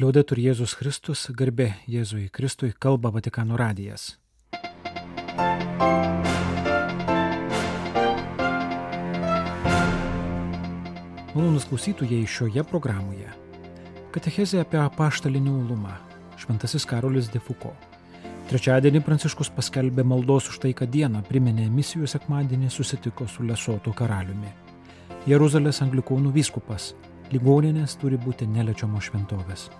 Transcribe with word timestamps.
Liaudetur 0.00 0.38
Jėzus 0.40 0.72
Kristus, 0.72 1.26
garbė 1.36 1.66
Jėzui 1.84 2.30
Kristui, 2.32 2.70
kalba 2.72 3.10
Vatikano 3.12 3.58
radijas. 3.60 4.14
Malonus 11.34 11.68
klausytujai 11.68 12.22
šioje 12.24 12.64
programoje. 12.72 13.28
Katechezė 14.16 14.62
apie 14.64 14.80
apaštalinį 14.80 15.52
uolumą. 15.58 15.98
Šventasis 16.40 16.88
Karolis 16.88 17.28
de 17.28 17.44
Foucault. 17.44 17.76
Trečiadienį 18.48 19.04
Pranciškus 19.04 19.52
paskelbė 19.52 20.08
maldos 20.08 20.48
už 20.48 20.62
tai, 20.64 20.72
kad 20.72 20.88
dieną 20.88 21.20
priminė 21.28 21.68
misijų 21.68 22.08
sekmadienį 22.08 22.72
susitiko 22.72 23.28
su 23.28 23.44
Lesoto 23.44 23.92
karaliumi. 23.92 24.56
Jeruzalės 25.28 25.84
anglikonų 25.84 26.32
vyskupas. 26.32 26.94
Ligoninės 27.32 27.94
turi 27.96 28.18
būti 28.20 28.44
neliečiamos 28.44 29.06
šventovės. 29.08 29.70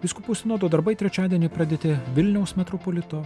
Viskupų 0.00 0.32
sinodo 0.38 0.70
darbai 0.72 0.94
trečiadienį 0.96 1.50
pradėti 1.52 1.96
Vilniaus 2.16 2.54
metropolito 2.56 3.20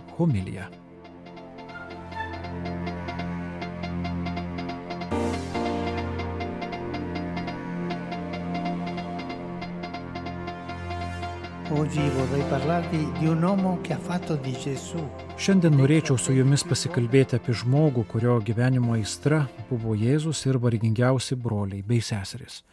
Gesù. 14.42 15.06
Šiandien 15.40 15.78
norėčiau 15.78 16.18
su 16.20 16.34
jumis 16.34 16.66
pasikalbėti 16.68 17.38
apie 17.38 17.54
žmogų, 17.62 18.04
kurio 18.10 18.40
gyvenimo 18.44 18.96
aistra 18.98 19.44
buvo 19.70 19.94
Jėzus 19.96 20.42
ir 20.50 20.58
vargingiausi 20.60 21.38
broliai 21.38 21.86
bei 21.86 22.02
seserys. 22.04 22.64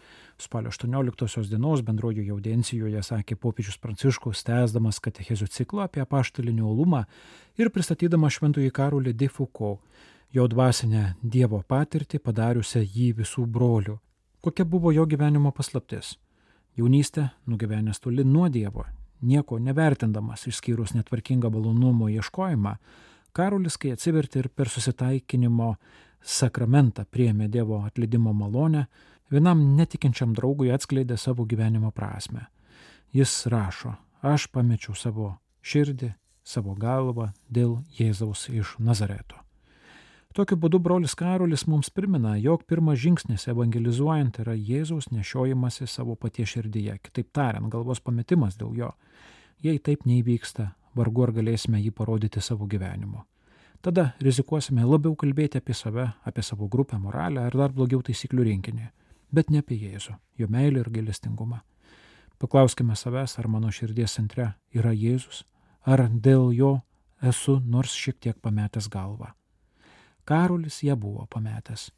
Spalio 0.41 0.69
18 0.69 1.49
dienos 1.49 1.81
bendrojoje 1.83 2.31
audiencijoje 2.31 3.01
sakė 3.03 3.35
popiežius 3.35 3.75
Pranciškus, 3.83 4.45
tęsdamas 4.47 5.01
katechezių 5.03 5.47
ciklą 5.51 5.83
apie 5.83 5.99
apaštalinį 5.99 6.63
olumą 6.63 7.01
ir 7.59 7.67
pristatydamas 7.75 8.37
šventųjį 8.37 8.69
karulį 8.71 9.13
de 9.19 9.27
Foucault, 9.27 9.81
jo 10.31 10.45
dvasinę 10.47 11.03
Dievo 11.19 11.59
patirtį 11.67 12.21
padariusią 12.23 12.85
jį 12.85 13.09
visų 13.19 13.43
brolių. 13.57 13.97
Kokia 14.39 14.63
buvo 14.63 14.95
jo 14.95 15.03
gyvenimo 15.03 15.51
paslaptis? 15.51 16.13
Jaunystė, 16.79 17.27
nugyvenęs 17.43 17.99
toli 17.99 18.23
nuo 18.23 18.47
Dievo, 18.47 18.87
nieko 19.19 19.59
nevertindamas 19.59 20.47
išskyrus 20.47 20.95
netvarkingą 20.95 21.51
malonumo 21.51 22.07
ieškojimą, 22.15 22.77
Karolis, 23.35 23.75
kai 23.77 23.91
atsivertė 23.93 24.45
ir 24.45 24.47
per 24.55 24.71
susitaikinimo 24.71 25.73
sakramentą 26.23 27.03
priėmė 27.05 27.51
Dievo 27.51 27.83
atleidimo 27.83 28.31
malonę, 28.33 28.87
vienam 29.31 29.61
netikinčiam 29.77 30.33
draugui 30.37 30.71
atskleidė 30.73 31.17
savo 31.17 31.45
gyvenimo 31.45 31.91
prasme. 31.91 32.47
Jis 33.13 33.45
rašo, 33.49 33.95
aš 34.21 34.47
pamečiau 34.53 34.95
savo 34.95 35.35
širdį, 35.65 36.13
savo 36.43 36.75
galvą 36.77 37.31
dėl 37.49 37.79
Jėzaus 37.97 38.47
iš 38.49 38.75
Nazareto. 38.79 39.37
Tokiu 40.37 40.59
būdu 40.61 40.77
brolis 40.77 41.15
Karolis 41.17 41.65
mums 41.65 41.89
primena, 41.89 42.35
jog 42.37 42.61
pirmas 42.69 42.99
žingsnis 43.01 43.47
evangelizuojant 43.49 44.37
yra 44.43 44.53
Jėzaus 44.53 45.09
nešiojimasi 45.09 45.87
savo 45.89 46.13
paties 46.15 46.53
širdyje, 46.53 46.99
kitaip 47.01 47.31
tariant, 47.33 47.69
galvos 47.73 47.99
pametimas 47.99 48.57
dėl 48.59 48.77
jo. 48.77 48.91
Jei 49.65 49.81
taip 49.81 50.05
neįvyksta, 50.05 50.69
vargu 50.95 51.25
ar 51.25 51.33
galėsime 51.33 51.81
jį 51.81 51.91
parodyti 51.97 52.41
savo 52.45 52.69
gyvenimu. 52.69 53.25
Tada 53.81 54.11
rizikuosime 54.21 54.85
labiau 54.85 55.15
kalbėti 55.15 55.57
apie 55.57 55.73
save, 55.73 56.05
apie 56.27 56.43
savo 56.45 56.67
grupę, 56.67 56.99
moralę 56.99 57.45
ar 57.47 57.55
dar 57.55 57.73
blogiau 57.73 58.03
taisyklių 58.05 58.45
rinkinį, 58.51 58.87
bet 59.31 59.49
ne 59.49 59.63
apie 59.63 59.77
Jėzų, 59.79 60.15
jo 60.37 60.47
meilę 60.49 60.83
ir 60.83 60.89
gailestingumą. 60.89 61.61
Paklauskime 62.39 62.95
savęs, 62.95 63.35
ar 63.39 63.47
mano 63.51 63.71
širdies 63.71 64.15
centre 64.15 64.53
yra 64.71 64.93
Jėzus, 64.95 65.43
ar 65.83 66.07
dėl 66.09 66.53
jo 66.55 66.77
esu 67.21 67.59
nors 67.65 67.91
šiek 67.91 68.19
tiek 68.19 68.39
pametęs 68.39 68.87
galvą. 68.89 69.33
Karolis 70.25 70.83
ją 70.83 70.95
buvo 70.95 71.25
pametęs. 71.27 71.89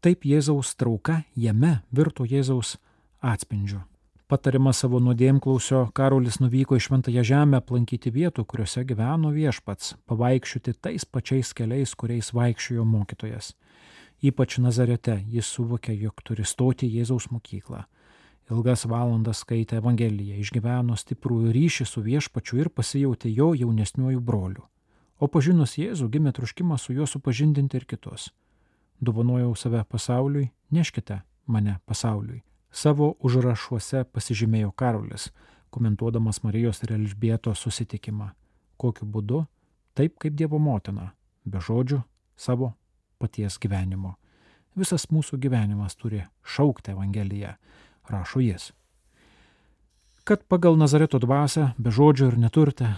Taip 0.00 0.24
Jėzaus 0.24 0.72
trauka 0.80 1.22
jame 1.36 1.82
virto 1.92 2.24
Jėzaus 2.24 2.78
atspindžiu. 3.20 3.82
Patarima 4.30 4.70
savo 4.72 5.00
nuodėmklausio, 5.02 5.88
Karolis 5.92 6.36
nuvyko 6.38 6.76
į 6.78 6.84
Šventąją 6.84 7.24
Žemę 7.26 7.58
aplankyti 7.58 8.12
vietų, 8.14 8.44
kuriuose 8.46 8.84
gyveno 8.86 9.32
viešpats, 9.34 9.96
pavaikščioti 10.06 10.76
tais 10.78 11.04
pačiais 11.04 11.50
keliais, 11.50 11.96
kuriais 11.98 12.30
vaikščiojo 12.30 12.84
mokytojas. 12.86 13.50
Ypač 14.20 14.58
Nazarete 14.60 15.14
jis 15.32 15.48
suvokė, 15.48 15.94
jog 15.96 16.20
turi 16.20 16.44
stoti 16.44 16.88
Jėzaus 16.92 17.30
mokyklą. 17.32 17.86
Ilgas 18.50 18.82
valandas 18.84 19.40
skaitė 19.40 19.78
Evangeliją, 19.78 20.36
išgyveno 20.42 20.96
stiprų 20.98 21.52
ryšį 21.54 21.86
su 21.88 22.02
viešpačiu 22.04 22.58
ir 22.60 22.68
pasijautė 22.68 23.30
jo 23.32 23.54
jaunesniuoju 23.56 24.20
broliu. 24.20 24.66
O 25.20 25.28
pažinus 25.28 25.78
Jėzų 25.78 26.08
gimė 26.12 26.34
truškimas 26.36 26.84
su 26.84 26.96
juo 26.96 27.06
supažindinti 27.08 27.78
ir 27.80 27.86
kitus. 27.88 28.28
Dovanojau 29.00 29.54
save 29.56 29.84
pasauliui, 29.88 30.50
neškite 30.68 31.22
mane 31.46 31.78
pasauliui. 31.86 32.42
Savo 32.70 33.14
užrašuose 33.24 34.04
pasižymėjo 34.12 34.74
Karolis, 34.76 35.30
komentuodamas 35.72 36.42
Marijos 36.44 36.82
ir 36.84 36.92
Elžbieto 36.98 37.54
susitikimą. 37.56 38.34
Kokiu 38.76 39.08
būdu? 39.08 39.46
Taip 39.96 40.18
kaip 40.20 40.36
Dievo 40.36 40.60
motina, 40.60 41.12
be 41.44 41.62
žodžių, 41.64 42.02
savo 42.36 42.74
paties 43.20 43.60
gyvenimo. 43.60 44.16
Visas 44.78 45.10
mūsų 45.12 45.38
gyvenimas 45.42 45.96
turi 45.98 46.24
šaukti 46.46 46.94
Evangeliją, 46.96 47.54
rašo 48.10 48.40
jis 48.40 48.70
kad 50.30 50.44
pagal 50.44 50.76
Nazareto 50.76 51.18
dvasę, 51.18 51.72
be 51.78 51.90
žodžio 51.90 52.28
ir 52.30 52.36
neturtę, 52.38 52.92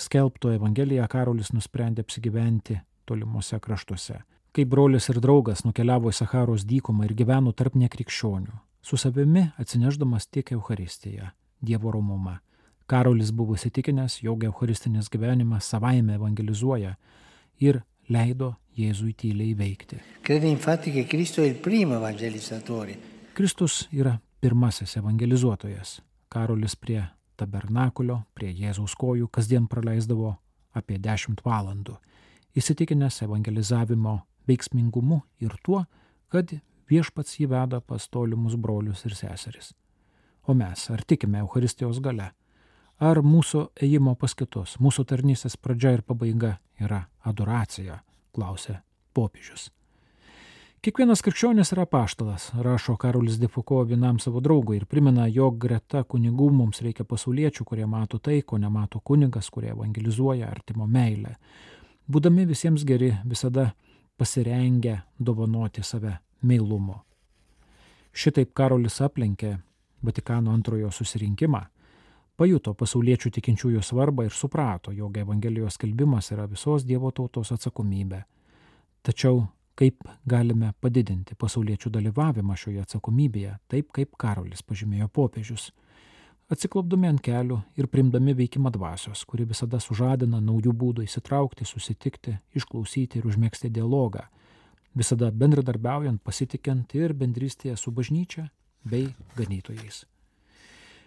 skelbto 0.00 0.48
Evangeliją 0.54 1.04
Karolis 1.12 1.50
nusprendė 1.52 2.00
apsigyventi 2.06 2.78
tolimuose 3.04 3.58
kraštuose. 3.60 4.22
Kai 4.56 4.64
brolis 4.64 5.10
ir 5.12 5.20
draugas 5.20 5.60
nukeliavo 5.66 6.08
į 6.08 6.16
Saharos 6.16 6.64
dykumą 6.64 7.04
ir 7.04 7.12
gyveno 7.18 7.52
tarp 7.52 7.76
nekrikščionių, 7.76 8.56
su 8.80 8.96
savimi 8.96 9.42
atsineždamas 9.60 10.30
tiek 10.32 10.54
Euharistiją, 10.56 11.28
Dievo 11.60 11.92
romumą. 11.92 12.38
Karolis 12.88 13.28
buvo 13.30 13.60
įsitikinęs, 13.60 14.22
jog 14.24 14.48
Eucharistinis 14.48 15.12
gyvenimas 15.12 15.68
savaime 15.68 16.16
evangelizuoja 16.16 16.94
ir 17.60 17.82
leido 18.10 18.54
Jėzui 18.76 19.14
tyliai 19.18 19.54
veikti. 19.58 19.98
Kristus 23.34 23.86
yra 23.92 24.18
pirmasis 24.40 24.96
evangelizuotojas. 25.00 26.00
Karolis 26.30 26.76
prie 26.76 27.02
tabernakulio, 27.40 28.22
prie 28.34 28.52
Jėzaus 28.54 28.94
kojų 28.98 29.28
kasdien 29.32 29.66
praleisdavo 29.70 30.34
apie 30.76 30.98
10 31.02 31.42
valandų, 31.44 31.96
įsitikinęs 32.56 33.22
evangelizavimo 33.26 34.20
veiksmingumu 34.48 35.20
ir 35.42 35.56
tuo, 35.66 35.84
kad 36.30 36.52
viešpats 36.90 37.38
jį 37.40 37.50
veda 37.50 37.80
pas 37.80 38.06
tolimus 38.08 38.56
brolius 38.56 39.04
ir 39.06 39.16
seseris. 39.18 39.72
O 40.46 40.54
mes 40.54 40.86
ar 40.90 41.02
tikime 41.06 41.42
Euharistijos 41.42 42.00
gale? 42.02 42.30
Ar 43.00 43.22
mūsų 43.24 43.70
ėjimo 43.80 44.14
pas 44.20 44.34
kitus, 44.36 44.76
mūsų 44.80 45.06
tarnystės 45.08 45.56
pradžia 45.56 45.96
ir 45.96 46.02
pabaiga 46.04 46.58
yra 46.80 47.06
adoracija, 47.26 48.00
klausė 48.34 48.80
popiežius. 49.14 49.70
Kiekvienas 50.80 51.20
krikščionis 51.20 51.74
yra 51.74 51.84
paštalas, 51.84 52.46
rašo 52.64 52.94
Karolis 52.96 53.36
Defuko 53.36 53.82
vienam 53.84 54.16
savo 54.18 54.40
draugui 54.40 54.78
ir 54.78 54.86
primena, 54.88 55.26
jog 55.28 55.58
greta 55.60 56.00
kunigų 56.08 56.46
mums 56.56 56.80
reikia 56.80 57.04
pasauliečių, 57.04 57.66
kurie 57.68 57.84
mato 57.84 58.16
tai, 58.16 58.38
ko 58.40 58.56
nemato 58.56 59.02
kunigas, 59.04 59.50
kurie 59.52 59.74
evangelizuoja 59.74 60.48
artimo 60.48 60.86
meilę. 60.88 61.34
Būdami 62.08 62.46
visiems 62.48 62.86
geri, 62.88 63.10
visada 63.28 63.74
pasirengę 64.16 65.02
dovanoti 65.18 65.84
save 65.84 66.14
meilumo. 66.40 67.02
Šitaip 68.16 68.54
Karolis 68.56 68.96
aplenkė 69.04 69.58
Vatikano 70.00 70.54
antrojo 70.56 70.88
susirinkimą, 70.96 71.60
pajuto 72.40 72.72
pasauliečių 72.72 73.30
tikinčiųjų 73.36 73.82
svarbą 73.84 74.24
ir 74.24 74.32
suprato, 74.32 74.94
jog 74.96 75.18
Evangelijos 75.20 75.76
skelbimas 75.76 76.30
yra 76.32 76.46
visos 76.48 76.86
Dievo 76.88 77.10
tautos 77.12 77.52
atsakomybė. 77.52 78.22
Tačiau 79.04 79.42
kaip 79.76 80.04
galime 80.28 80.72
padidinti 80.80 81.36
pasauliečių 81.40 81.92
dalyvavimą 81.92 82.56
šioje 82.56 82.84
atsakomybėje, 82.84 83.54
taip 83.68 83.90
kaip 83.96 84.16
Karolis 84.20 84.64
pažymėjo 84.64 85.08
popiežius. 85.12 85.70
Atsiklopdami 86.50 87.10
ant 87.12 87.22
kelių 87.22 87.60
ir 87.78 87.88
primdami 87.92 88.34
veikimą 88.38 88.72
dvasios, 88.74 89.22
kuri 89.28 89.46
visada 89.48 89.78
sužadina 89.80 90.40
naujų 90.42 90.72
būdų 90.76 91.04
įsitraukti, 91.06 91.68
susitikti, 91.68 92.38
išklausyti 92.56 93.20
ir 93.20 93.28
užmėgsti 93.30 93.70
dialogą, 93.70 94.24
visada 94.96 95.30
bendradarbiaujant, 95.30 96.24
pasitikint 96.24 96.96
ir 96.98 97.14
bendrystėje 97.14 97.76
su 97.78 97.92
bažnyčia 97.94 98.48
bei 98.84 99.12
ganytojais. 99.36 100.06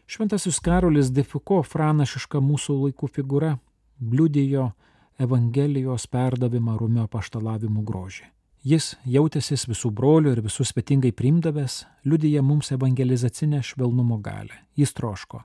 Šventasis 0.05 0.59
Karolis 0.59 1.11
de 1.15 1.23
Foucault, 1.23 1.69
pranašiška 1.71 2.41
mūsų 2.43 2.75
laikų 2.81 3.07
figūra, 3.07 3.55
liudijo 4.03 4.73
Evangelijos 5.21 6.07
perdavimą 6.11 6.75
rumio 6.77 7.07
paštalavimų 7.07 7.83
grožį. 7.87 8.25
Jis 8.63 8.93
jautęsis 9.07 9.65
visų 9.67 9.91
brolių 9.91 10.33
ir 10.33 10.41
visus 10.43 10.71
svetingai 10.71 11.11
priimdavęs, 11.11 11.81
liudyja 12.07 12.41
mums 12.43 12.71
evangelizacinę 12.71 13.61
švelnumo 13.63 14.17
galę. 14.23 14.55
Jis 14.75 14.95
troško, 14.95 15.41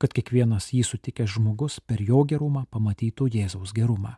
kad 0.00 0.12
kiekvienas 0.16 0.70
jį 0.72 0.82
sutikęs 0.88 1.36
žmogus 1.36 1.80
per 1.80 2.00
jo 2.00 2.24
gerumą 2.24 2.64
pamatytų 2.72 3.28
Jėzaus 3.32 3.72
gerumą. 3.76 4.16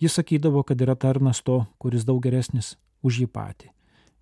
Jis 0.00 0.16
sakydavo, 0.16 0.62
kad 0.64 0.80
yra 0.80 0.96
tarnas 0.96 1.42
to, 1.42 1.64
kuris 1.78 2.04
daug 2.08 2.22
geresnis 2.24 2.76
už 3.02 3.24
jį 3.24 3.28
patį. 3.32 3.72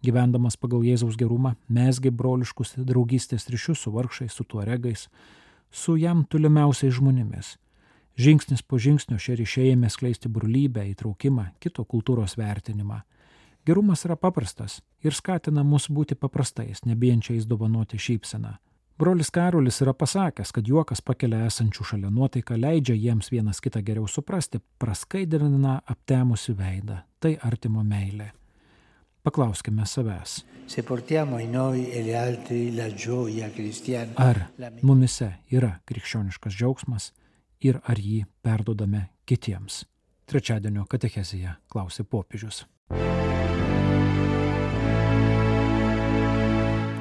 Gyvendamas 0.06 0.54
pagal 0.60 0.84
Jėzaus 0.86 1.16
gerumą, 1.18 1.56
mesgi 1.66 2.12
broliškus 2.14 2.76
draugystės 2.86 3.48
ryšius 3.50 3.80
su 3.82 3.90
vargšais, 3.94 4.34
su 4.36 4.44
tuoregais, 4.46 5.08
su 5.70 5.96
jam 5.98 6.22
tolimiausiais 6.30 6.94
žmonėmis. 6.94 7.56
Žingsnis 8.16 8.62
po 8.62 8.78
žingsnio 8.80 9.18
šie 9.20 9.34
ryšiai 9.40 9.72
ėmė 9.74 9.90
skleisti 9.92 10.30
brolybę, 10.32 10.86
įtraukimą, 10.92 11.50
kito 11.60 11.84
kultūros 11.84 12.38
vertinimą. 12.38 13.02
Gerumas 13.66 14.06
yra 14.06 14.14
paprastas 14.16 14.78
ir 15.02 15.12
skatina 15.12 15.64
mus 15.66 15.90
būti 15.90 16.14
paprastais, 16.14 16.84
nebijančiais 16.86 17.48
dovanoti 17.50 17.98
šypseną. 17.98 18.54
Brolis 18.96 19.28
Karolis 19.34 19.82
yra 19.84 19.92
pasakęs, 19.92 20.54
kad 20.56 20.70
juokas 20.70 21.02
pakelia 21.04 21.42
esančių 21.50 21.84
šalia 21.90 22.08
nuotaiką, 22.14 22.56
leidžia 22.56 22.94
jiems 22.96 23.28
vienas 23.34 23.60
kitą 23.60 23.82
geriau 23.84 24.06
suprasti, 24.08 24.62
praskaidrina 24.80 25.82
aptemusi 25.84 26.54
veidą. 26.56 27.02
Tai 27.20 27.36
artimo 27.44 27.84
meilė. 27.84 28.30
Paklauskime 29.26 29.86
savęs. 29.86 30.44
Ar 34.16 34.38
mumise 34.86 35.28
yra 35.50 35.70
krikščioniškas 35.90 36.54
džiaugsmas 36.54 37.08
ir 37.66 37.80
ar 37.90 37.98
jį 37.98 38.20
perdodame 38.46 39.02
kitiems? 39.26 39.80
Trečiadienio 40.30 40.86
katechezija 40.86 41.56
klausė 41.66 42.06
popiežius. 42.06 42.62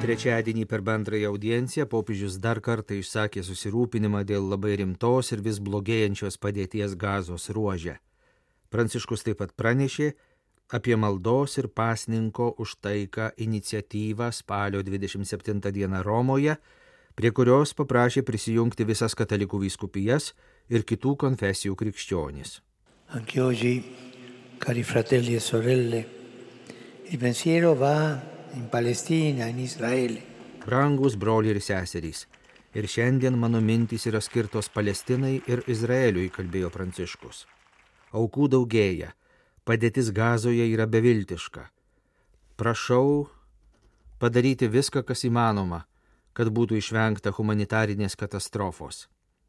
Trečiadienį 0.02 0.66
per 0.66 0.82
bendrąją 0.82 1.30
audienciją 1.30 1.86
popiežius 1.86 2.42
dar 2.42 2.58
kartą 2.58 2.98
išsakė 2.98 3.46
susirūpinimą 3.46 4.26
dėl 4.26 4.50
labai 4.50 4.74
rimtos 4.82 5.30
ir 5.30 5.46
vis 5.46 5.62
blogėjančios 5.62 6.42
padėties 6.42 6.98
gazos 6.98 7.52
ruožė. 7.54 8.00
Pranciškus 8.74 9.22
taip 9.22 9.38
pat 9.44 9.54
pranešė 9.54 10.16
apie 10.68 10.96
maldos 10.96 11.58
ir 11.58 11.68
pasninko 11.68 12.54
už 12.58 12.76
taiką 12.82 13.30
iniciatyvą 13.36 14.32
spalio 14.32 14.82
27 14.82 15.60
dieną 15.72 16.02
Romoje, 16.02 16.56
prie 17.14 17.30
kurios 17.30 17.74
paprašė 17.74 18.22
prisijungti 18.22 18.84
visas 18.84 19.14
katalikų 19.14 19.62
vyskupijas 19.62 20.32
ir 20.68 20.84
kitų 20.84 21.16
konfesijų 21.16 21.76
krikščionis. 21.78 22.60
Anche 23.14 23.40
oggi, 23.42 23.74
cari 24.58 24.82
fratelli 24.82 25.34
e 25.34 25.40
sorelle, 25.40 26.06
il 27.10 27.18
pensiero 27.18 27.74
va 27.74 28.18
in 28.54 28.66
Palestina, 28.68 29.46
in 29.46 29.60
Izraelį. 29.62 30.22
Brangus 30.66 31.14
broliai 31.14 31.54
ir 31.54 31.62
seserys. 31.62 32.26
Ir 32.76 32.88
šiandien 32.90 33.36
mano 33.38 33.60
mintys 33.64 34.04
yra 34.10 34.20
skirtos 34.20 34.68
Palestinai 34.68 35.38
ir 35.48 35.62
Izraeliui, 35.70 36.28
kalbėjo 36.34 36.68
Pranciškus. 36.74 37.46
Aukų 38.12 38.50
daugėja, 38.52 39.14
padėtis 39.66 40.12
gazoje 40.14 40.66
yra 40.72 40.86
beviltiška. 40.86 41.66
Prašau 42.56 43.26
padaryti 44.22 44.70
viską, 44.70 45.02
kas 45.04 45.26
įmanoma, 45.28 45.82
kad 46.32 46.48
būtų 46.48 46.78
išvengta 46.80 47.34
humanitarinės 47.36 48.16
katastrofos. 48.16 49.06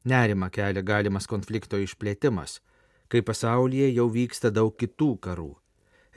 Nerima 0.08 0.50
kelia 0.50 0.84
galimas 0.84 1.28
konflikto 1.28 1.80
išplėtimas, 1.80 2.60
kai 3.08 3.22
pasaulyje 3.22 3.94
jau 3.94 4.10
vyksta 4.12 4.52
daug 4.52 4.76
kitų 4.76 5.14
karų 5.24 5.54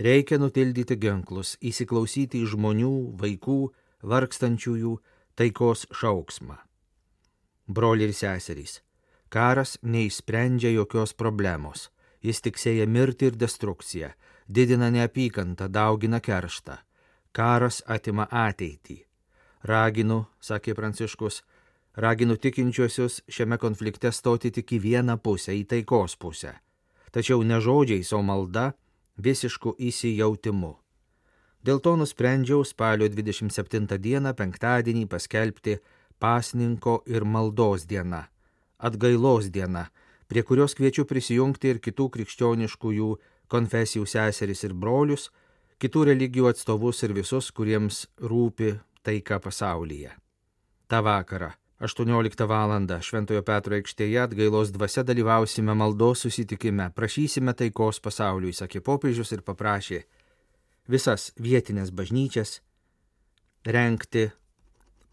Reikia 0.00 0.38
nutildyti 0.40 0.96
ginklus, 0.96 1.58
įsiklausyti 1.60 2.40
į 2.40 2.46
žmonių, 2.54 2.92
vaikų, 3.20 3.56
vargstančiųjų 4.08 4.92
taikos 5.36 5.82
šauksmą. 5.92 6.56
Broliai 7.68 8.08
ir 8.08 8.14
seserys, 8.16 8.78
karas 9.28 9.74
neįsprendžia 9.84 10.72
jokios 10.72 11.12
problemos, 11.12 11.90
jis 12.22 12.40
tik 12.44 12.58
sėja 12.60 12.86
mirtį 12.86 13.30
ir 13.30 13.38
destrukciją, 13.40 14.10
didina 14.48 14.90
neapykantą, 14.90 15.68
daugina 15.68 16.20
kerštą. 16.20 16.78
Karas 17.32 17.82
atima 17.86 18.26
ateitį. 18.30 18.98
Raginu, 19.62 20.24
sakė 20.40 20.74
Pranciškus, 20.74 21.42
raginu 21.94 22.36
tikinčiuosius 22.36 23.20
šiame 23.28 23.58
konflikte 23.60 24.10
stoti 24.12 24.50
tik 24.50 24.72
į 24.72 24.80
vieną 24.86 25.18
pusę, 25.22 25.54
į 25.54 25.66
taikos 25.70 26.16
pusę. 26.16 26.56
Tačiau 27.10 27.42
ne 27.42 27.60
žodžiais, 27.60 28.12
o 28.12 28.22
malda 28.22 28.72
visišku 29.18 29.76
įsijautimu. 29.78 30.74
Dėl 31.62 31.80
to 31.84 31.92
nusprendžiau 32.00 32.64
spalio 32.64 33.08
27 33.12 33.98
dieną 34.00 34.32
penktadienį 34.34 35.06
paskelbti 35.12 35.76
pasninko 36.18 37.02
ir 37.06 37.24
maldos 37.24 37.84
diena, 37.90 38.22
atgailos 38.78 39.50
diena, 39.52 39.90
prie 40.30 40.44
kurios 40.46 40.76
kviečiu 40.78 41.04
prisijungti 41.10 41.74
ir 41.74 41.80
kitų 41.82 42.06
krikščioniškųjų 42.14 43.10
konfesijų 43.50 44.06
seseris 44.06 44.62
ir 44.64 44.76
brolius, 44.78 45.28
kitų 45.82 46.06
religijų 46.12 46.52
atstovus 46.52 47.02
ir 47.02 47.16
visus, 47.16 47.50
kuriems 47.50 48.04
rūpi 48.22 48.76
taika 49.02 49.40
pasaulyje. 49.42 50.14
Ta 50.86 51.02
vakara 51.02 51.50
18 51.80 52.46
val. 52.46 52.74
Šventojo 53.00 53.42
Petro 53.42 53.74
aikštėje 53.74 54.20
atgailos 54.22 54.70
dvasia 54.74 55.02
dalyvausime 55.02 55.74
maldos 55.74 56.26
susitikime, 56.26 56.90
prašysime 56.94 57.54
taikos 57.56 58.02
pasauliui, 58.04 58.52
sakė 58.52 58.84
popiežius 58.84 59.32
ir 59.32 59.42
paprašė 59.42 60.02
visas 60.90 61.30
vietinės 61.40 61.90
bažnyčias 61.90 62.60
renkti 63.64 64.28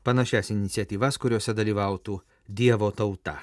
panašias 0.03 0.51
iniciatyvas, 0.51 1.17
kuriuose 1.17 1.55
dalyvautų 1.55 2.19
Dievo 2.47 2.91
tauta. 2.91 3.41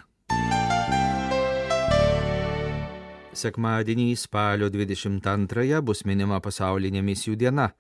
Sekmadienį 3.35 4.13
spalio 4.15 4.69
22 4.71 5.81
bus 5.83 6.05
minima 6.07 6.39
pasaulinė 6.39 7.01
misijų 7.03 7.35
diena. 7.41 7.73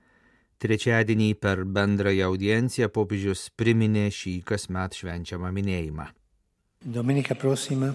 Trečiadienį 0.58 1.28
per 1.38 1.62
bendrąją 1.76 2.30
audienciją 2.32 2.88
popiežius 2.90 3.46
priminė 3.54 4.08
šį 4.10 4.40
kasmet 4.48 4.96
švenčiamą 4.98 5.52
minėjimą. 5.54 6.06
Domenica 6.96 7.36
prossima 7.38 7.92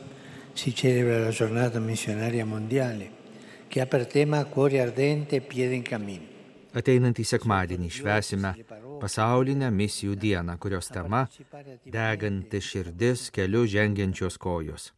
si 0.55 0.71
celebra 0.71 1.19
la 1.25 1.31
giornata 1.31 1.79
missionaria 1.79 2.45
mondiale, 2.45 3.09
che 3.67 3.81
ha 3.81 3.85
per 3.85 4.07
tema 4.07 4.43
cuore 4.45 4.79
ardente 4.81 5.41
piede 5.41 5.75
in 5.75 5.83
cammino. 5.83 6.27
Ateinantį 6.79 7.25
sekmadienį 7.25 7.89
švesime 7.89 8.53
pasaulinę 9.01 9.71
misijų 9.73 10.15
dieną, 10.15 10.55
kurios 10.57 10.87
tema- 10.87 11.27
deganti 11.97 12.61
širdis 12.61 13.31
keliu 13.31 13.65
žengiančios 13.65 14.37
kojos. 14.37 14.93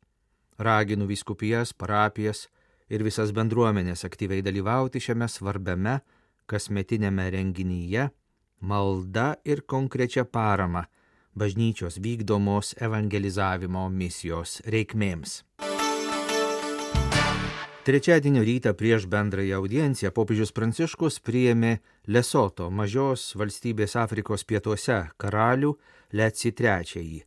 Raginu 0.62 1.08
viskupijas, 1.10 1.74
parapijas 1.74 2.46
ir 2.91 3.01
visas 3.01 3.32
bendruomenės 3.34 4.06
aktyviai 4.06 4.44
dalyvauti 4.46 5.01
šiame 5.01 5.27
svarbiame 5.32 6.00
kasmetinėme 6.51 7.30
renginyje 7.34 8.10
malda 8.62 9.36
ir 9.46 9.63
konkrečia 9.65 10.25
parama 10.25 10.86
bažnyčios 11.34 11.98
vykdomos 12.03 12.75
evangelizavimo 12.77 13.88
misijos 13.89 14.60
reikmėms. 14.68 15.41
Trečiadienio 17.82 18.44
rytą 18.46 18.75
prieš 18.77 19.08
bendrąją 19.10 19.58
audienciją 19.58 20.12
popiežius 20.13 20.51
Pranciškus 20.53 21.18
priėmė 21.25 21.80
Lesoto 22.13 22.70
mažos 22.70 23.32
valstybės 23.34 23.96
Afrikos 23.98 24.46
pietuose 24.46 25.00
karalių 25.18 25.72
Leci 26.13 26.51
III, 26.53 27.24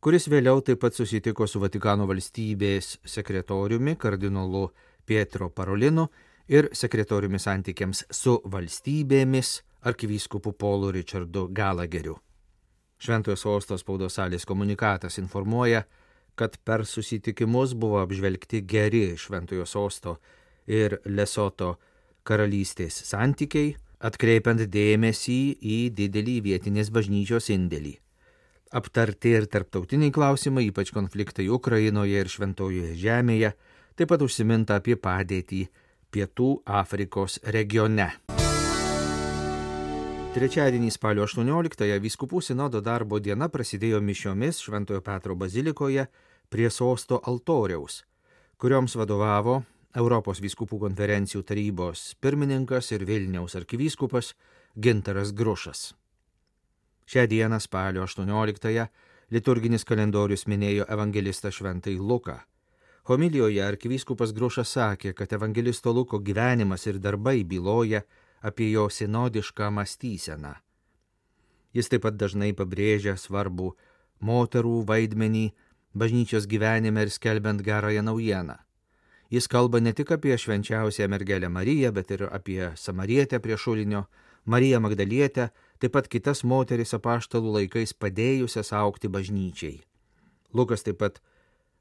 kuris 0.00 0.28
vėliau 0.28 0.60
taip 0.64 0.80
pat 0.82 0.94
susitiko 0.94 1.46
su 1.48 1.60
Vatikano 1.62 2.06
valstybės 2.08 2.96
sekretoriumi 3.04 3.96
kardinolu 4.00 4.68
Pietro 5.06 5.50
Parolinu 5.50 6.06
ir 6.48 6.68
sekretoriumi 6.72 7.40
santykiams 7.42 8.04
su 8.10 8.38
valstybėmis 8.44 9.60
arkivyskupu 9.86 10.52
Polu 10.52 10.90
Richardu 10.94 11.48
Galageriu. 11.48 12.16
Šventojo 12.98 13.36
sostos 13.36 13.82
spaudos 13.84 14.16
salės 14.16 14.46
komunikatas 14.48 15.18
informuoja, 15.20 15.84
kad 16.36 16.56
per 16.64 16.84
susitikimus 16.86 17.74
buvo 17.74 18.00
apžvelgti 18.02 18.62
geri 18.68 19.16
Šventojo 19.16 19.66
sosto 19.66 20.16
ir 20.66 20.98
Lesoto 21.04 21.76
karalystės 22.26 22.96
santykiai, 23.10 23.76
atkreipiant 24.00 24.64
dėmesį 24.72 25.40
į 25.60 25.78
didelį 25.96 26.40
vietinės 26.50 26.90
bažnyčios 26.92 27.48
indėlį. 27.54 27.96
Aptarti 28.76 29.30
ir 29.32 29.46
tarptautiniai 29.48 30.12
klausimai, 30.12 30.66
ypač 30.68 30.90
konfliktai 30.92 31.46
Ukrainoje 31.48 32.18
ir 32.20 32.28
Šventojoje 32.28 32.92
žemėje, 33.00 33.54
taip 33.96 34.10
pat 34.12 34.24
užsiminta 34.26 34.76
apie 34.82 34.98
padėtį 35.00 35.62
Pietų 36.12 36.50
Afrikos 36.68 37.38
regione. 37.56 38.10
Trečiadienį 40.36 40.92
spalio 40.92 41.24
18-ąją 41.24 41.96
Vyskupų 42.04 42.44
sinodo 42.44 42.84
darbo 42.84 43.16
diena 43.16 43.48
prasidėjo 43.48 44.02
mišiomis 44.04 44.60
Šventojo 44.60 45.00
Petro 45.00 45.40
bazilikoje 45.40 46.04
prie 46.52 46.68
sosto 46.68 47.22
altoriaus, 47.24 48.02
kurioms 48.60 49.00
vadovavo 49.00 49.62
Europos 49.96 50.44
vyskupų 50.44 50.84
konferencijų 50.84 51.46
tarybos 51.48 52.10
pirmininkas 52.20 52.92
ir 52.92 53.08
Vilniaus 53.08 53.56
arkivyskupas 53.56 54.34
Gintaras 54.76 55.32
Grušas. 55.32 55.94
Šią 57.06 57.26
dieną 57.26 57.60
spalio 57.60 58.02
18-ąją 58.02 58.86
liturginis 59.30 59.84
kalendorius 59.86 60.46
minėjo 60.50 60.86
evangelistą 60.90 61.50
Šventai 61.54 61.94
Luką. 61.98 62.34
Homilijoje 63.06 63.62
arkivyskupas 63.62 64.32
Grušas 64.34 64.72
sakė, 64.74 65.12
kad 65.14 65.32
evangelisto 65.32 65.92
Luko 65.94 66.18
gyvenimas 66.18 66.86
ir 66.86 66.98
darbai 66.98 67.44
byloja 67.44 68.00
apie 68.42 68.72
jo 68.72 68.88
sinodišką 68.90 69.70
mąstyseną. 69.70 70.52
Jis 71.74 71.92
taip 71.92 72.02
pat 72.08 72.18
dažnai 72.18 72.50
pabrėžia 72.58 73.14
svarbų 73.14 73.70
moterų 74.26 74.76
vaidmenį 74.90 75.46
bažnyčios 75.94 76.50
gyvenime 76.50 77.06
ir 77.06 77.10
skelbiant 77.14 77.62
gerąją 77.62 78.02
naujieną. 78.02 78.58
Jis 79.30 79.46
kalba 79.46 79.78
ne 79.80 79.92
tik 79.92 80.10
apie 80.10 80.34
švenčiausią 80.38 81.06
mergelę 81.08 81.48
Mariją, 81.48 81.92
bet 81.92 82.10
ir 82.10 82.26
apie 82.32 82.72
Samarietę 82.74 83.38
prie 83.40 83.56
šulinio, 83.56 84.06
Mariją 84.46 84.80
Magdalietę, 84.80 85.48
taip 85.78 85.92
pat 85.96 86.08
kitas 86.08 86.44
moteris 86.46 86.94
apaštalų 86.94 87.56
laikais 87.58 87.92
padėjusias 87.98 88.72
aukti 88.72 89.10
bažnyčiai. 89.10 89.80
Lukas 90.54 90.86
taip 90.86 91.00
pat 91.02 91.20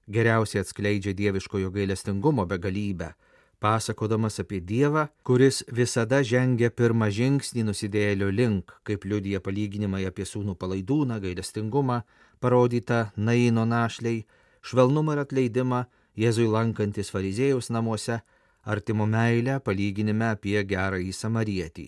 geriausiai 0.10 0.64
atskleidžia 0.64 1.14
dieviškojo 1.14 1.70
gailestingumo 1.72 2.46
begalybę, 2.50 3.14
pasakodamas 3.62 4.40
apie 4.42 4.60
Dievą, 4.62 5.08
kuris 5.24 5.64
visada 5.72 6.22
žengia 6.24 6.70
pirmą 6.70 7.10
žingsnį 7.10 7.66
nusidėjėlio 7.70 8.30
link, 8.34 8.74
kaip 8.84 9.06
liudija 9.06 9.42
palyginimai 9.42 10.04
apie 10.10 10.26
sūnų 10.26 10.58
palaidūną, 10.62 11.20
gailestingumą, 11.24 12.02
parodytą 12.42 13.12
Naino 13.16 13.66
našliai, 13.66 14.26
švelnumą 14.66 15.16
ir 15.16 15.24
atleidimą 15.26 15.86
Jėzui 16.16 16.48
lankantis 16.48 17.10
fariziejus 17.12 17.70
namuose, 17.70 18.22
artimo 18.64 19.06
meilę 19.06 19.60
palyginime 19.60 20.32
apie 20.32 20.62
gerąjį 20.64 21.12
samarietį. 21.14 21.88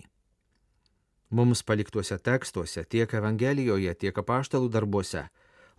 Mums 1.29 1.63
paliktuose 1.63 2.17
tekstuose 2.23 2.85
tiek 2.87 3.13
Evangelijoje, 3.13 3.93
tiek 3.99 4.17
apaštalų 4.17 4.69
darbuose 4.71 5.27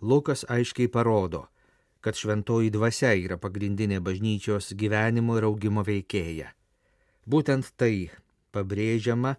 Lukas 0.01 0.45
aiškiai 0.47 0.87
parodo, 0.87 1.47
kad 1.99 2.15
šventoji 2.15 2.69
dvasia 2.71 3.15
yra 3.17 3.37
pagrindinė 3.41 3.97
bažnyčios 3.99 4.71
gyvenimo 4.77 5.39
ir 5.39 5.47
augimo 5.49 5.83
veikėja. 5.83 6.53
Būtent 7.25 7.73
tai 7.75 8.11
pabrėžiama 8.53 9.35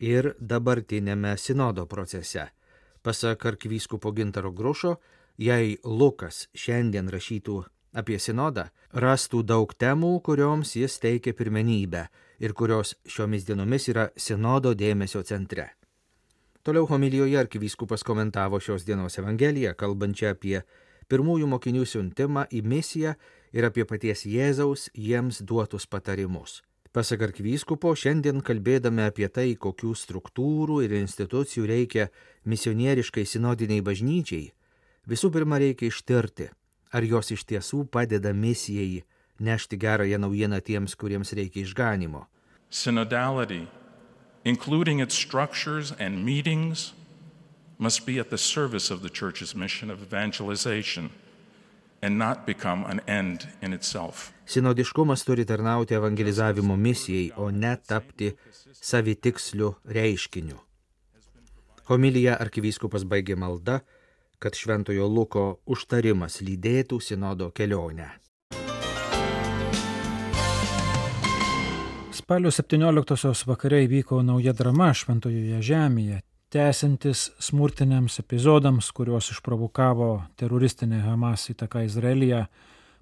ir 0.00 0.32
dabartinėme 0.40 1.36
sinodo 1.38 1.86
procese. 1.86 2.48
Pasak 3.02 3.46
arkivyskupo 3.46 4.10
Gintaro 4.12 4.50
Grušo, 4.52 4.96
jei 5.38 5.76
Lukas 5.84 6.48
šiandien 6.54 7.12
rašytų 7.12 7.60
apie 7.92 8.18
sinodą, 8.18 8.70
rastų 8.92 9.42
daug 9.44 9.72
temų, 9.74 10.16
kurioms 10.24 10.74
jis 10.80 10.98
teikia 10.98 11.36
pirmenybę 11.36 12.06
ir 12.42 12.52
kurios 12.58 12.96
šiomis 13.06 13.46
dienomis 13.46 13.86
yra 13.92 14.08
sinodo 14.18 14.74
dėmesio 14.74 15.22
centre. 15.22 15.68
Toliau 16.62 16.86
homilijoje 16.86 17.38
arkivyskupas 17.38 18.02
komentavo 18.06 18.60
šios 18.60 18.84
dienos 18.86 19.18
Evangeliją, 19.18 19.74
kalbančią 19.78 20.34
apie 20.34 20.60
pirmųjų 21.10 21.48
mokinių 21.50 21.86
siuntimą 21.86 22.44
į 22.54 22.62
misiją 22.66 23.14
ir 23.54 23.66
apie 23.66 23.86
paties 23.86 24.26
Jėzaus 24.26 24.88
jiems 24.94 25.42
duotus 25.42 25.86
patarimus. 25.86 26.60
Pasak 26.92 27.22
arkivyskupo, 27.24 27.94
šiandien 27.96 28.42
kalbėdami 28.44 29.06
apie 29.06 29.28
tai, 29.32 29.54
kokių 29.56 29.94
struktūrų 29.96 30.82
ir 30.84 30.98
institucijų 30.98 31.64
reikia 31.70 32.10
misionieriškai 32.44 33.24
sinodiniai 33.24 33.80
bažnyčiai, 33.80 34.50
visų 35.08 35.30
pirma 35.32 35.58
reikia 35.62 35.88
ištirti, 35.88 36.50
ar 36.92 37.06
jos 37.08 37.32
iš 37.32 37.46
tiesų 37.48 37.86
padeda 37.88 38.34
misijai 38.36 39.06
nešti 39.40 39.78
gerąją 39.78 40.18
naujieną 40.18 40.60
tiems, 40.60 40.96
kuriems 40.96 41.32
reikia 41.32 41.60
išganimo. 41.60 42.26
Synodality, 42.70 43.66
including 44.44 45.00
its 45.00 45.14
structures 45.14 45.92
and 45.98 46.24
meetings, 46.24 46.94
must 47.78 48.06
be 48.06 48.20
at 48.20 48.30
the 48.30 48.38
service 48.38 48.94
of 48.94 49.02
the 49.02 49.10
church's 49.10 49.54
mission 49.54 49.90
of 49.90 50.02
evangelization 50.02 51.10
and 52.02 52.18
not 52.18 52.46
become 52.46 52.84
an 52.84 53.00
end 53.06 53.48
in 53.62 53.72
itself. 53.72 54.32
Sinodiškumas 54.46 55.24
turi 55.24 55.44
tarnauti 55.44 55.94
evangelizavimo 55.94 56.76
misijai, 56.76 57.30
o 57.36 57.50
ne 57.50 57.76
tapti 57.86 58.32
savitiksliu 58.72 59.74
reiškiniu. 59.84 60.58
Homilija 61.88 62.36
arkivyskupas 62.40 63.04
baigė 63.04 63.36
malda, 63.36 63.80
kad 64.38 64.54
Šventojo 64.58 65.06
Luko 65.06 65.44
užtarimas 65.66 66.40
lydėtų 66.42 66.98
sinodo 67.00 67.50
kelionę. 67.50 68.10
Spalio 72.22 72.50
17-osios 72.54 73.40
vakare 73.50 73.80
įvyko 73.82 74.20
nauja 74.22 74.52
drama 74.54 74.92
Šventojoje 74.94 75.56
žemėje 75.66 76.20
tęsiantis 76.54 77.24
smurtiniams 77.42 78.20
epizodams, 78.22 78.92
kuriuos 78.94 79.32
išprovokavo 79.32 80.06
teroristinė 80.38 81.00
Hamas 81.02 81.48
įtaka 81.50 81.82
Izraelyje, 81.82 82.44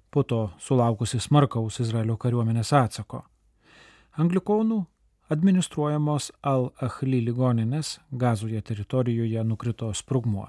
po 0.09 0.23
to 0.25 0.39
sulaukusi 0.57 1.21
smarkaus 1.21 1.77
Izraelio 1.85 2.17
kariuomenės 2.17 2.73
atsako. 2.79 3.21
Anglikonų 4.17 4.79
administruojamos 5.29 6.31
Al-Ahli 6.41 7.21
ligoninės 7.27 7.99
gazoje 8.09 8.65
teritorijoje 8.71 9.45
nukrito 9.45 9.93
sprogmuo. 9.93 10.47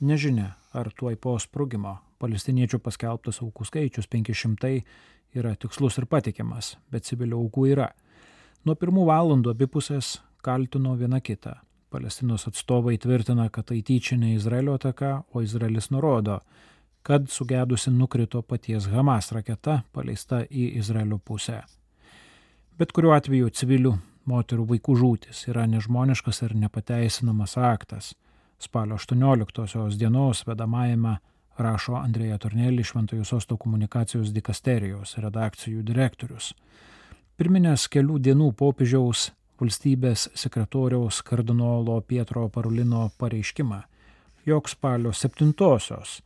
Nežinia, 0.00 0.54
ar 0.72 0.88
tuoj 0.96 1.20
po 1.20 1.36
sprogimo 1.36 1.98
palestiniečių 2.24 2.80
paskelbtas 2.80 3.42
aukų 3.44 3.68
skaičius 3.68 4.08
500 4.08 4.80
yra 5.34 5.54
tikslus 5.56 5.98
ir 5.98 6.06
patikimas, 6.06 6.76
bet 6.90 7.08
civilių 7.08 7.38
aukų 7.44 7.70
yra. 7.74 7.92
Nuo 8.64 8.74
pirmų 8.74 9.06
valandų 9.08 9.52
abipusės 9.54 10.18
kaltino 10.42 10.94
viena 10.98 11.20
kitą 11.20 11.58
Palestinos 11.90 12.46
atstovai 12.48 12.98
tvirtina, 13.00 13.48
kad 13.48 13.70
tai 13.70 13.80
tyčinė 13.82 14.34
Izraelio 14.34 14.74
ataka, 14.76 15.22
o 15.32 15.40
Izraelis 15.40 15.88
nurodo, 15.90 16.40
kad 17.02 17.30
sugedusi 17.32 17.90
nukrito 17.90 18.42
paties 18.42 18.90
Hamas 18.92 19.32
raketa 19.32 19.80
paleista 19.92 20.42
į 20.44 20.66
Izraelio 20.82 21.18
pusę. 21.18 21.62
Bet 22.78 22.92
kuriuo 22.92 23.14
atveju 23.16 23.48
civilių 23.48 23.94
moterų 24.28 24.66
vaikų 24.74 24.98
žūtis 25.00 25.46
yra 25.48 25.64
nežmoniškas 25.70 26.42
ir 26.44 26.54
nepateisinamas 26.60 27.56
aktas. 27.56 28.12
Spalio 28.60 28.98
18 29.00 29.96
dienos 29.96 30.44
vedamajame 30.46 31.16
rašo 31.62 31.96
Andrėja 31.98 32.38
Tornelį 32.42 32.84
Šventojo 32.86 33.24
Sosto 33.26 33.56
komunikacijos 33.60 34.30
dikasterijos 34.34 35.16
redakcijų 35.18 35.82
direktorius. 35.86 36.52
Pirminės 37.38 37.86
kelių 37.92 38.18
dienų 38.22 38.52
popiežiaus 38.58 39.28
valstybės 39.60 40.28
sekretoriaus 40.38 41.20
kardinolo 41.26 42.00
Pietro 42.00 42.48
Parulino 42.48 43.08
pareiškimą, 43.18 43.82
jog 44.46 44.68
spalio 44.68 45.10
7-osios 45.10 46.20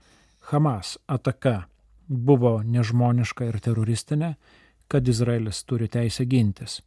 Hamas 0.50 0.96
ataka 1.06 1.62
buvo 2.08 2.60
nežmoniška 2.66 3.46
ir 3.48 3.60
teroristinė, 3.62 4.34
kad 4.88 5.08
Izraelis 5.08 5.62
turi 5.64 5.88
teisę 5.88 6.26
gintis, 6.28 6.80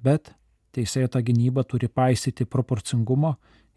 bet 0.00 0.32
teisėta 0.72 1.20
gynyba 1.20 1.64
turi 1.68 1.88
paisyti 1.88 2.46
proporcingumo 2.46 3.34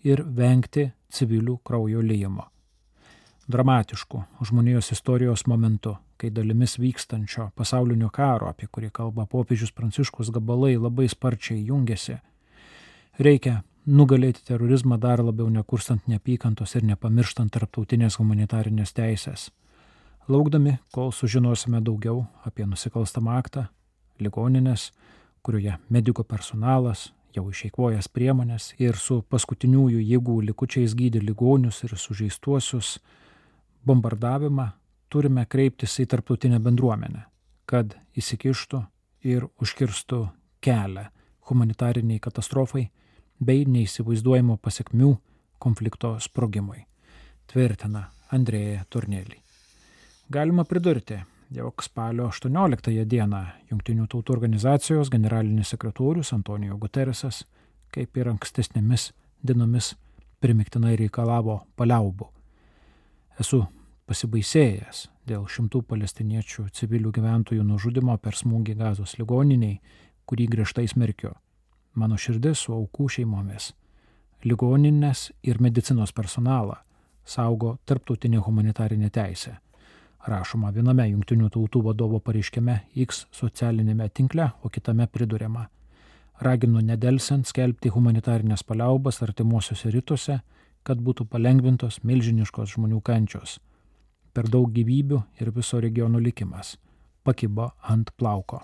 ir 0.07 0.23
vengti 0.23 0.91
civilių 1.11 1.57
kraujo 1.65 2.01
lyjimo. 2.01 2.52
Dramatišku 3.47 4.23
žmonijos 4.41 4.91
istorijos 4.91 5.45
momentu 5.45 5.97
kai 6.23 6.29
dalimis 6.29 6.77
vykstančio 6.79 7.49
pasaulinio 7.55 8.07
karo, 8.09 8.47
apie 8.47 8.69
kurį 8.71 8.87
kalba 8.95 9.25
popiežius 9.27 9.73
Pranciškus 9.75 10.29
gabalai, 10.31 10.77
labai 10.79 11.09
sparčiai 11.11 11.65
jungiasi. 11.67 12.15
Reikia 13.19 13.57
nugalėti 13.85 14.45
terorizmą 14.47 14.95
dar 15.03 15.19
labiau 15.19 15.49
nekurstant 15.51 16.07
neapykantos 16.07 16.77
ir 16.79 16.85
nepamirštant 16.87 17.51
tarptautinės 17.51 18.15
humanitarinės 18.21 18.95
teisės. 18.95 19.49
Laukdami, 20.31 20.77
kol 20.95 21.11
sužinosime 21.11 21.81
daugiau 21.83 22.23
apie 22.47 22.63
nusikalstamą 22.63 23.35
aktą, 23.41 23.65
ligoninės, 24.23 24.93
kurioje 25.43 25.75
mediko 25.91 26.23
personalas 26.23 27.09
jau 27.35 27.49
išeikvojęs 27.51 28.07
priemonės 28.07 28.69
ir 28.79 28.95
su 28.95 29.19
paskutiniųjų 29.27 29.99
jėgų 30.13 30.37
likučiais 30.53 30.95
gydė 30.95 31.19
ligonius 31.19 31.83
ir 31.83 31.97
sužeistuosius, 31.99 32.95
bombardavimą 33.85 34.67
turime 35.13 35.45
kreiptis 35.45 35.99
į 36.01 36.07
tarptautinę 36.13 36.59
bendruomenę, 36.63 37.25
kad 37.69 37.95
įsikištų 38.17 38.81
ir 39.29 39.45
užkirstų 39.61 40.23
kelią 40.63 41.07
humanitariniai 41.49 42.21
katastrofai 42.23 42.87
bei 43.43 43.65
neįsivaizduojamo 43.67 44.57
pasiekmių 44.63 45.13
konflikto 45.63 46.15
sprogimui, 46.23 46.85
tvirtina 47.51 48.07
Andrėja 48.33 48.83
Turnėlį. 48.89 49.37
Galima 50.33 50.65
pridurti, 50.65 51.19
jog 51.53 51.83
spalio 51.85 52.29
18 52.31 53.05
dieną 53.05 53.43
Junktinių 53.71 54.07
tautų 54.09 54.37
organizacijos 54.37 55.11
generalinis 55.13 55.73
sekretorius 55.75 56.33
Antonijo 56.33 56.79
Guterresas, 56.81 57.43
kaip 57.93 58.17
ir 58.17 58.31
ankstesnėmis 58.33 59.11
dienomis, 59.45 59.93
primiktinai 60.41 60.95
reikalavo 60.99 61.61
paliaubų. 61.77 62.32
Esu 63.41 63.63
pasibaisėjęs 64.05 65.07
dėl 65.25 65.47
šimtų 65.49 65.81
palestiniečių 65.89 66.67
civilių 66.77 67.11
gyventojų 67.15 67.63
nužudimo 67.65 68.17
per 68.21 68.37
smūgį 68.37 68.75
gazos 68.77 69.15
ligoniniai, 69.17 69.79
kurį 70.29 70.47
griežtai 70.51 70.85
smerkiu. 70.91 71.33
Mano 71.97 72.17
širdis 72.17 72.61
su 72.65 72.73
aukų 72.75 73.07
šeimomis, 73.15 73.71
ligoninės 74.45 75.31
ir 75.43 75.61
medicinos 75.61 76.13
personalą, 76.13 76.77
saugo 77.25 77.77
tarptautinė 77.85 78.41
humanitarinė 78.45 79.09
teisė. 79.13 79.57
Rašoma 80.29 80.71
viename 80.71 81.09
jungtinių 81.09 81.49
tautų 81.51 81.81
vadovo 81.89 82.19
pareiškime 82.23 82.77
X 83.03 83.25
socialinėme 83.33 84.07
tinkle, 84.09 84.51
o 84.63 84.69
kitame 84.69 85.07
priduriama. 85.07 85.67
Raginu 86.43 86.81
nedelsiant 86.85 87.47
skelbti 87.47 87.91
humanitarinės 87.91 88.63
paliaubas 88.63 89.21
artimuosiuose 89.25 89.91
rytuose, 89.91 90.39
kad 90.83 90.99
būtų 90.99 91.27
palengvintos 91.31 92.01
milžiniškos 92.03 92.75
žmonių 92.75 93.01
kančios. 93.01 93.59
Per 94.33 94.49
daug 94.49 94.71
gyvybių 94.73 95.23
ir 95.41 95.51
viso 95.55 95.79
regiono 95.81 96.19
likimas 96.19 96.77
pakibo 97.23 97.71
ant 97.87 98.11
plauko. 98.19 98.61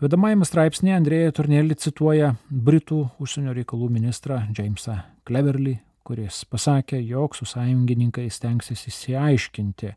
Vedamajame 0.00 0.44
straipsnėje 0.44 0.96
Andrėja 0.98 1.32
Tornelį 1.36 1.76
cituoja 1.80 2.34
Britų 2.50 2.98
užsienio 3.22 3.54
reikalų 3.56 3.88
ministrą 3.94 4.42
Jamesą 4.56 4.98
Cleverly, 5.24 5.78
kuris 6.04 6.42
pasakė, 6.48 7.00
jog 7.00 7.36
su 7.36 7.48
sąjungininkais 7.48 8.36
stengsis 8.36 8.84
įsiaiškinti 8.90 9.94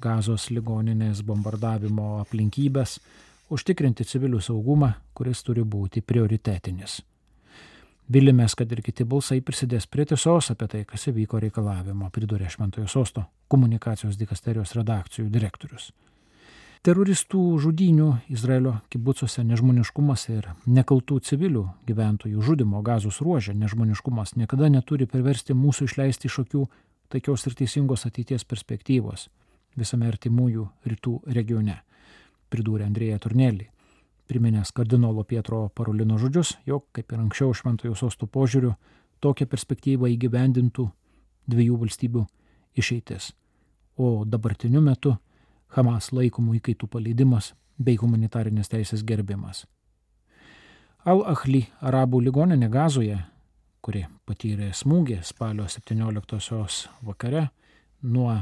gazos 0.00 0.48
ligoninės 0.52 1.20
bombardavimo 1.24 2.16
aplinkybės, 2.22 2.96
užtikrinti 3.52 4.08
civilių 4.08 4.40
saugumą, 4.40 4.94
kuris 5.14 5.44
turi 5.44 5.64
būti 5.64 6.02
prioritetinis. 6.02 7.02
Vilimės, 8.06 8.54
kad 8.54 8.70
ir 8.70 8.84
kiti 8.86 9.02
balsai 9.02 9.40
prisidės 9.42 9.88
prie 9.90 10.04
tiesos 10.06 10.52
apie 10.52 10.68
tai, 10.70 10.82
kas 10.86 11.08
įvyko 11.10 11.40
reikalavimo, 11.42 12.06
pridurė 12.14 12.46
Šventojo 12.52 12.86
sosto 12.86 13.24
komunikacijos 13.50 14.18
dikasterijos 14.20 14.76
redakcijų 14.78 15.26
direktorius. 15.34 15.90
Teroristų 16.86 17.40
žudinių 17.58 18.12
Izraelio 18.30 18.76
kibucuose 18.94 19.42
nežmoniškumas 19.42 20.28
ir 20.30 20.46
nekaltų 20.70 21.18
civilių 21.26 21.64
gyventojų 21.88 22.44
žudimo 22.46 22.82
gazos 22.86 23.18
ruožė 23.18 23.56
nežmoniškumas 23.58 24.36
niekada 24.38 24.68
neturi 24.70 25.08
priversti 25.10 25.56
mūsų 25.58 25.88
išleisti 25.90 26.30
iš 26.30 26.38
akių 26.44 26.62
taikios 27.10 27.46
ir 27.50 27.58
teisingos 27.58 28.06
ateities 28.06 28.46
perspektyvos 28.46 29.26
visame 29.74 30.06
artimųjų 30.12 30.68
rytų 30.86 31.16
regione, 31.34 31.80
pridūrė 32.54 32.86
Andrėja 32.86 33.18
Turnelį, 33.18 33.66
priminęs 34.28 34.72
kardinolo 34.76 35.24
Pietro 35.24 35.68
Parolino 35.74 36.18
žodžius, 36.18 36.56
jog, 36.66 36.86
kaip 36.92 37.12
ir 37.12 37.22
anksčiau 37.22 37.54
šventojo 37.54 37.96
sostų 37.98 38.28
požiūriu, 38.30 38.74
tokią 39.22 39.46
perspektyvą 39.50 40.10
įgyvendintų 40.14 40.88
dviejų 41.50 41.78
valstybių 41.82 42.26
išeitis. 42.76 43.32
O 43.96 44.24
dabartiniu 44.28 44.82
metu 44.84 45.16
Hamas 45.76 46.12
laikomų 46.14 46.60
įkaitų 46.60 46.88
paleidimas 46.88 47.54
bei 47.78 47.96
humanitarinės 48.00 48.70
teisės 48.72 49.04
gerbimas. 49.04 49.66
Al-Ahli 51.06 51.66
arabų 51.84 52.20
ligoninė 52.26 52.68
Gazoje, 52.72 53.18
kuri 53.82 54.06
patyrė 54.26 54.72
smūgį 54.74 55.20
spalio 55.26 55.64
17-osios 55.70 56.88
vakare, 57.06 57.48
nuo 58.02 58.32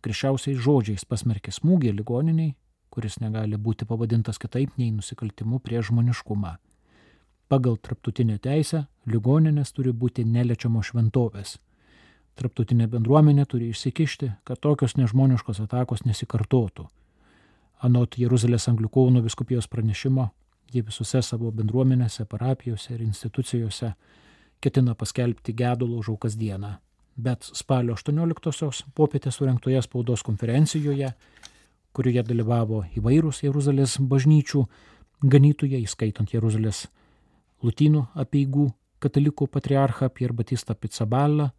krišiausiais 0.00 0.56
žodžiais 0.64 1.04
pasmerkė 1.04 1.52
smūgį 1.52 1.90
ligoniniai 1.98 2.54
kuris 2.90 3.18
negali 3.20 3.58
būti 3.60 3.84
pavadintas 3.84 4.40
kitaip 4.40 4.72
nei 4.80 4.90
nusikaltimu 4.90 5.60
prie 5.60 5.82
žmoniškumą. 5.84 6.54
Pagal 7.48 7.76
traptutinę 7.76 8.38
teisę 8.42 8.86
ligoninės 9.06 9.72
turi 9.76 9.92
būti 9.92 10.24
neliečiamos 10.24 10.90
šventovės. 10.90 11.58
Traptutinė 12.40 12.88
bendruomenė 12.88 13.44
turi 13.52 13.68
išsikišti, 13.72 14.30
kad 14.44 14.60
tokios 14.64 14.96
nežmoniškos 14.96 15.60
atakos 15.64 16.04
nesikartotų. 16.08 16.86
Anot 17.84 18.16
Jeruzalės 18.18 18.68
anglikonų 18.72 19.26
viskupijos 19.28 19.68
pranešimo, 19.68 20.30
jie 20.72 20.82
visose 20.82 21.22
savo 21.22 21.52
bendruomenėse, 21.52 22.24
parapijose 22.24 22.94
ir 22.94 23.04
institucijose 23.04 23.92
ketina 24.60 24.94
paskelbti 24.94 25.54
gedulo 25.54 25.98
už 26.02 26.14
aukas 26.14 26.36
dieną. 26.38 26.76
Bet 27.18 27.48
spalio 27.54 27.96
18-osios 27.98 28.84
popietės 28.94 29.38
surinktoje 29.40 29.82
spaudos 29.82 30.22
konferencijoje 30.22 31.12
kurioje 31.98 32.22
dalyvavo 32.22 32.84
įvairūs 32.98 33.42
Jeruzalės 33.42 33.96
bažnyčių 33.98 34.64
ganytojai, 35.26 35.82
įskaitant 35.82 36.30
Jeruzalės 36.30 36.84
lutynų 37.64 38.04
apieigų 38.22 38.68
katalikų 39.02 39.48
patriarchą 39.50 40.06
Pier 40.14 40.34
Batista 40.34 40.76
Pizzaballa, 40.78 41.50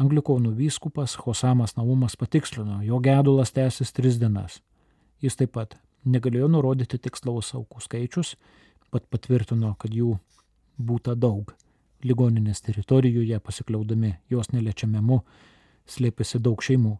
anglikonų 0.00 0.54
vyskupas 0.56 1.18
Hosamas 1.24 1.76
Naumas 1.76 2.16
patikslino, 2.16 2.80
jo 2.84 3.00
gedulas 3.04 3.52
tęsis 3.52 3.92
tris 3.92 4.16
dienas. 4.20 4.62
Jis 5.20 5.36
taip 5.36 5.52
pat 5.58 5.76
negalėjo 6.04 6.48
nurodyti 6.52 6.98
tikslaus 7.00 7.52
aukų 7.56 7.84
skaičius, 7.84 8.34
pat 8.92 9.04
patvirtino, 9.12 9.74
kad 9.80 9.92
jų 9.92 10.16
būta 10.78 11.12
daug. 11.12 11.52
Ligoninės 12.04 12.60
teritorijoje 12.60 13.38
pasikliaudami 13.40 14.12
jos 14.30 14.50
neliečiamiamu 14.52 15.22
slėpėsi 15.88 16.40
daug 16.44 16.60
šeimų. 16.62 16.98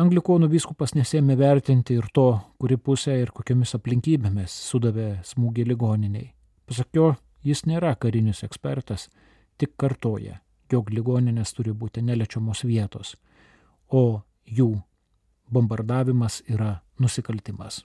Anglikonų 0.00 0.48
vyskupas 0.50 0.94
nesėmė 0.96 1.36
vertinti 1.38 1.94
ir 1.98 2.06
to, 2.14 2.28
kuri 2.58 2.78
pusė 2.78 3.18
ir 3.20 3.32
kokiamis 3.36 3.74
aplinkybėmis 3.76 4.54
sudavė 4.70 5.08
smūgį 5.28 5.66
ligoniniai. 5.68 6.30
Pasak 6.66 6.94
jo, 6.96 7.10
jis 7.44 7.66
nėra 7.66 7.92
karinis 8.00 8.42
ekspertas, 8.46 9.08
tik 9.58 9.74
kartoja, 9.76 10.40
jog 10.72 10.90
ligoninės 10.94 11.52
turi 11.56 11.74
būti 11.76 12.02
neliečiamos 12.06 12.64
vietos, 12.64 13.16
o 13.90 14.22
jų 14.46 14.72
bombardavimas 15.50 16.40
yra 16.48 16.78
nusikaltimas. 16.98 17.84